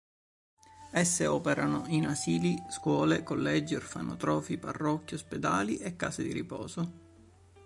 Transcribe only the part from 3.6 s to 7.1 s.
orfanotrofi, parrocchie, ospedali e case di riposo.